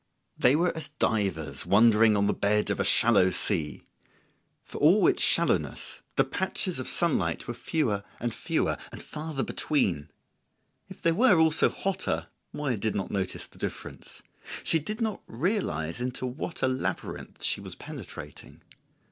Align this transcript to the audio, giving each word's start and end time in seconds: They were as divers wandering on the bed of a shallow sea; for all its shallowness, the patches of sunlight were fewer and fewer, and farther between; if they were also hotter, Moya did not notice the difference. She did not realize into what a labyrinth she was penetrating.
They 0.35 0.55
were 0.55 0.75
as 0.75 0.87
divers 0.87 1.63
wandering 1.63 2.17
on 2.17 2.25
the 2.25 2.33
bed 2.33 2.71
of 2.71 2.79
a 2.79 2.83
shallow 2.83 3.29
sea; 3.29 3.83
for 4.63 4.79
all 4.79 5.05
its 5.05 5.21
shallowness, 5.21 6.01
the 6.15 6.23
patches 6.23 6.79
of 6.79 6.87
sunlight 6.89 7.47
were 7.47 7.53
fewer 7.53 8.03
and 8.19 8.33
fewer, 8.33 8.77
and 8.91 9.03
farther 9.03 9.43
between; 9.43 10.09
if 10.89 11.03
they 11.03 11.11
were 11.11 11.37
also 11.37 11.69
hotter, 11.69 12.29
Moya 12.51 12.77
did 12.77 12.95
not 12.95 13.11
notice 13.11 13.45
the 13.45 13.59
difference. 13.59 14.23
She 14.63 14.79
did 14.79 15.01
not 15.01 15.21
realize 15.27 16.01
into 16.01 16.25
what 16.25 16.63
a 16.63 16.67
labyrinth 16.67 17.43
she 17.43 17.61
was 17.61 17.75
penetrating. 17.75 18.63